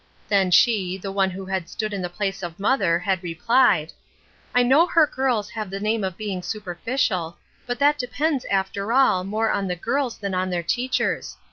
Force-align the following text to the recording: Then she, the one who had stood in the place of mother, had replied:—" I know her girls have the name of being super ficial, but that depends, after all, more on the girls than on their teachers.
Then 0.29 0.49
she, 0.49 0.97
the 0.97 1.11
one 1.11 1.29
who 1.29 1.45
had 1.45 1.69
stood 1.69 1.93
in 1.93 2.01
the 2.01 2.09
place 2.09 2.41
of 2.41 2.59
mother, 2.59 2.97
had 2.97 3.21
replied:—" 3.21 3.93
I 4.55 4.63
know 4.63 4.87
her 4.87 5.05
girls 5.05 5.51
have 5.51 5.69
the 5.69 5.79
name 5.79 6.03
of 6.03 6.17
being 6.17 6.41
super 6.41 6.79
ficial, 6.87 7.35
but 7.67 7.77
that 7.77 7.99
depends, 7.99 8.43
after 8.45 8.91
all, 8.93 9.23
more 9.23 9.51
on 9.51 9.67
the 9.67 9.75
girls 9.75 10.17
than 10.17 10.33
on 10.33 10.49
their 10.49 10.63
teachers. 10.63 11.37